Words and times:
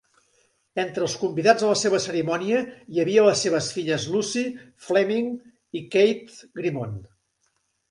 Entre 0.83 1.03
els 1.07 1.17
convidats 1.23 1.65
a 1.67 1.69
la 1.91 1.99
cerimònia 2.05 2.63
hi 2.95 3.03
havia 3.05 3.27
les 3.29 3.45
seves 3.47 3.69
filles, 3.77 4.09
Lucy 4.15 4.43
Fleming 4.89 5.31
i 5.81 5.85
Kate 5.99 6.43
Grimond. 6.61 7.01